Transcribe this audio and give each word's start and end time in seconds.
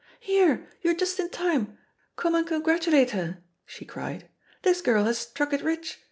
"Here, 0.19 0.67
you're 0.81 0.95
just 0.95 1.19
in 1.19 1.29
time; 1.29 1.77
come 2.15 2.33
and 2.33 2.47
congratu 2.47 2.91
late 2.91 3.11
her!" 3.11 3.43
she 3.67 3.85
cried. 3.85 4.27
"This 4.63 4.81
girl 4.81 5.03
has 5.03 5.19
struck 5.19 5.53
it 5.53 5.61
rich. 5.61 5.99